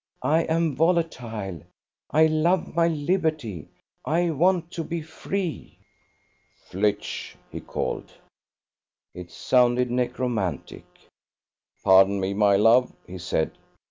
[0.23, 1.61] I am volatile.
[2.09, 3.67] I love my liberty.
[4.03, 5.77] I want to be free..."
[6.65, 8.11] "Flitch!" he called.
[9.13, 10.87] It sounded necromantic.
[11.83, 13.51] "Pardon me, my love," he said.